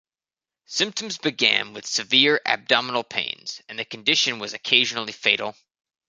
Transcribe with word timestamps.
Symptoms 0.65 1.19
began 1.19 1.73
with 1.73 1.85
severe 1.85 2.41
abdominal 2.43 3.03
pains 3.03 3.61
and 3.69 3.77
the 3.77 3.85
condition 3.85 4.39
was 4.39 4.53
occasionally 4.55 5.11
fatal. 5.13 5.55